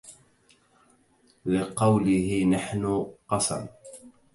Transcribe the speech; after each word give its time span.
لقوله 1.45 2.45
نحن 2.45 3.07
قسم 3.27 3.67